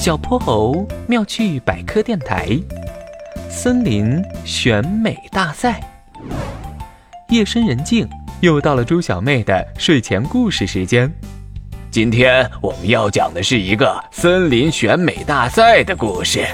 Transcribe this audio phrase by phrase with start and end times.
[0.00, 2.58] 小泼猴妙趣百科电台，
[3.50, 5.78] 森林选美大赛。
[7.28, 8.08] 夜深人静，
[8.40, 11.12] 又到了猪小妹的睡前故事时间。
[11.90, 16.46] 今天我们要讲的是一个森林选美大赛的故事。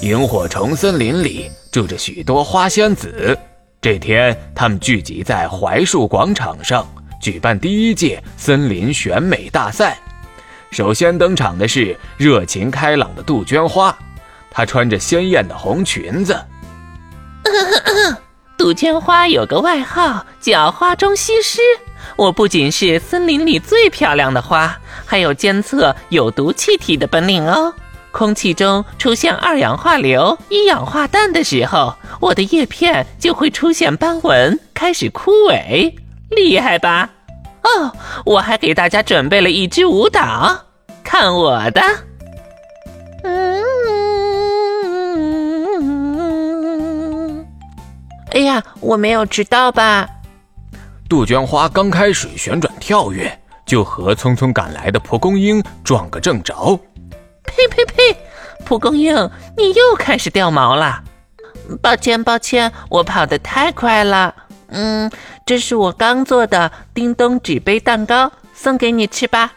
[0.00, 3.38] 萤火虫森林里住着许多花仙子。
[3.82, 6.88] 这天，他们聚集在槐树广场上，
[7.20, 9.98] 举办第一届森林选美大赛。
[10.70, 13.96] 首先登场的是热情开朗的杜鹃花，
[14.50, 16.38] 她穿着鲜艳的红裙子。
[18.56, 21.60] 杜鹃花有个外号叫“花中西施”。
[22.16, 27.74] 我不仅是森林里最漂亮的花，还有监测有毒气体的本领哦。
[28.12, 35.94] 空气中出现二氧化硫、一氧化氮的时候，我的叶片就会出现斑纹，开始枯萎，
[36.30, 37.08] 厉害吧？
[37.62, 37.92] 哦，
[38.24, 40.64] 我还给大家准备了一支舞蹈，
[41.04, 41.82] 看我的！
[43.22, 43.62] 嗯，
[48.32, 50.08] 哎呀，我没有迟到吧？
[51.08, 56.78] 杜鹃花刚开始旋转跳跃，就和匆匆赶来的蒲公英撞个正着。
[57.44, 58.16] 呸呸呸！
[58.64, 59.14] 蒲公英，
[59.56, 61.02] 你又开始掉毛了。
[61.82, 64.34] 抱歉抱歉，我跑得太快了。
[64.70, 65.10] 嗯，
[65.44, 69.52] 这是我刚做的叮咚纸杯蛋糕，送给你吃吧。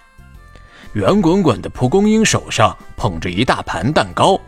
[0.94, 4.40] 圆滚滚的蒲公英手上捧着一大盘蛋糕。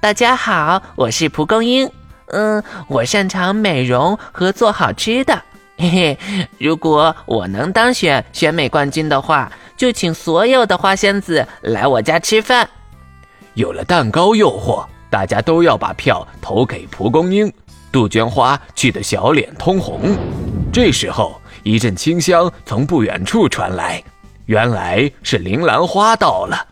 [0.00, 1.90] 大家好，我是蒲公英。
[2.26, 5.42] 嗯，我擅长美容和做好吃的。
[5.76, 6.18] 嘿嘿，
[6.58, 12.68] 如果我能当选选美冠军的话，就请所有的花仙子来我家吃饭。
[13.54, 17.52] 有了蛋糕诱惑，大家都要把票投给蒲公英。
[17.92, 20.16] 杜鹃花气得小脸通红。
[20.72, 24.02] 这时候，一阵清香从不远处传来，
[24.46, 26.66] 原来是铃兰花到了。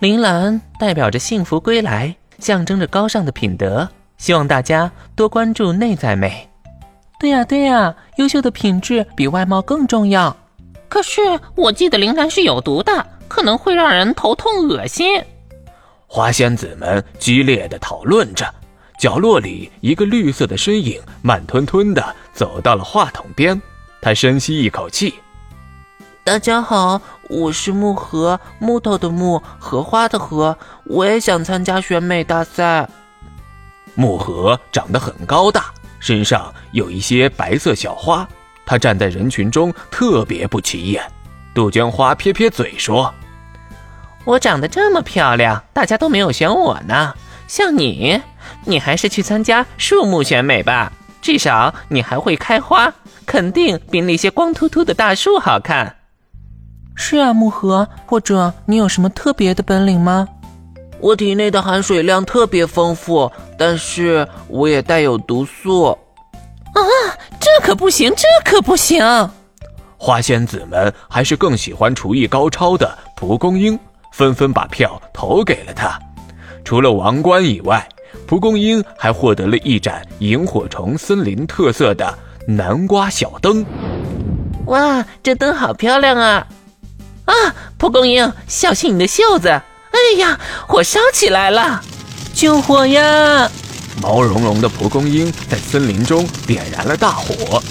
[0.00, 6.48] 铃兰代表着幸福归来，象征着高尚的品德，希望大家多关注内在美。
[7.18, 10.36] 对呀对呀，优秀的品质比外貌更重要。
[10.88, 11.20] 可是
[11.56, 15.20] 我记得铃兰是有毒的，可能会让人头痛恶心。
[16.06, 18.46] 花仙子们激烈的讨论着。
[18.98, 23.62] 角落里，一个绿色的身影慢吞吞的走到了话筒边。
[24.02, 25.14] 他深吸一口气
[26.24, 30.58] ：“大家好，我是木荷，木头的木，荷花的荷。
[30.84, 32.88] 我也想参加选美大赛。”
[33.94, 35.66] 木荷长得很高大。
[36.00, 38.28] 身上有一些白色小花，
[38.66, 41.04] 他站在人群中特别不起眼。
[41.54, 43.12] 杜鹃花撇撇嘴说
[44.24, 47.14] ：“我长得这么漂亮，大家都没有选我呢。
[47.48, 48.20] 像你，
[48.68, 50.92] 你还是去参加树木选美吧，
[51.22, 52.92] 至少你还会开花，
[53.24, 55.96] 肯定比那些光秃秃的大树好看。”
[56.94, 60.28] 是啊，木盒，或者你有什么特别的本领吗？
[61.00, 65.86] 我体内的含水量特别丰富，但是我也带有毒素。
[65.86, 66.80] 啊，
[67.40, 69.02] 这可不行，这可不行！
[69.96, 73.78] 花仙子们还是更喜欢厨艺高超的蒲公英，
[74.12, 75.98] 纷纷把票投给了他。
[76.64, 77.88] 除了王冠以外，
[78.28, 83.64] 蒲公英还获得了一盏萤火虫森林特色的南瓜小灯。
[84.66, 86.46] 哇，这灯好漂亮啊！
[87.24, 87.32] 啊，
[87.78, 89.48] 蒲公英，小心你的袖子！
[89.48, 91.82] 哎呀，火烧起来了！
[92.34, 93.50] 救火呀！
[94.02, 97.62] 毛茸茸的蒲公英在森林中点燃了大火，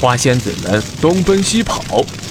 [0.00, 1.82] 花仙子们东奔西跑，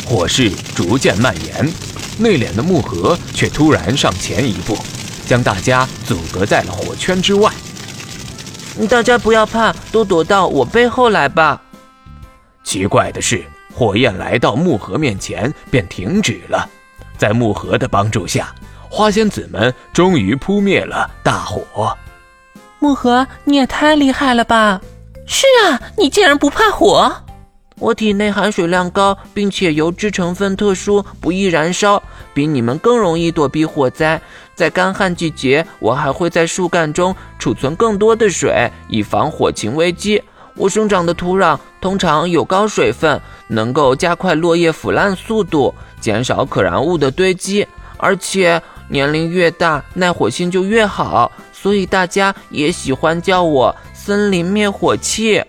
[0.07, 1.72] 火势逐渐蔓延。
[2.17, 4.75] 内敛的木盒却突然上前一步，
[5.28, 7.52] 将大家阻隔在了火圈之外。
[8.90, 11.62] 大家不要怕，都躲到我背后来吧。
[12.63, 13.44] 奇怪的是，
[13.74, 16.68] 火焰来到木盒面前便停止了，
[17.18, 18.53] 在木盒的帮助下。
[18.90, 21.97] 花仙子们终于扑灭了大火。
[22.80, 24.80] 木盒，你也太厉害了吧！
[25.25, 27.14] 是啊，你竟然不怕火！
[27.80, 32.02] 我体内含水量高，并且油脂成分特殊，不易燃烧，
[32.34, 34.22] 比你们更容易躲避火灾。
[34.55, 40.22] 在干旱季节，我还会在树干中储存更多的水，以防火情危机。
[40.55, 47.67] 我生长的土壤通常有高水分，能够加快落叶腐烂速度，减少可燃物的堆积，
[47.97, 48.61] 而且。
[48.88, 55.44] 年龄越大，耐火性就越好，所以大家也喜欢叫我“森林灭火器”。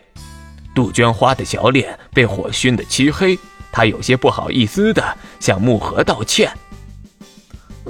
[0.77, 3.39] 杜鹃花的小脸被火熏得漆黑，
[3.73, 5.03] 她有些不好意思的
[5.41, 6.53] 向木盒道歉：“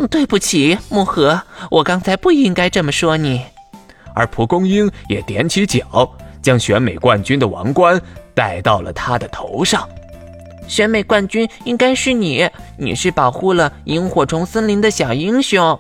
[0.08, 3.44] 对不起，木盒，我刚才不应该这么说你。”
[4.14, 6.08] 而蒲公英也踮起脚，
[6.40, 8.00] 将选美冠军的王冠
[8.34, 9.86] 戴到了他的头上。
[10.68, 12.48] 选美冠军应该是你，
[12.78, 15.78] 你是保护了萤火虫森林的小英雄。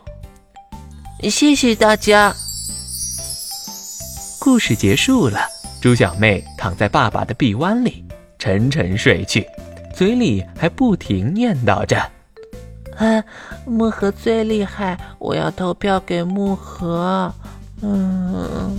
[1.22, 2.34] 谢谢大家。
[4.40, 5.40] 故事结束了，
[5.86, 8.04] 猪小妹躺在爸爸的臂弯里，
[8.40, 9.46] 沉沉睡去，
[9.94, 11.96] 嘴里还不停念叨着
[12.98, 13.22] ：“啊，
[13.64, 17.32] 木盒最厉害，我要投票给木盒。”
[17.82, 18.76] 嗯。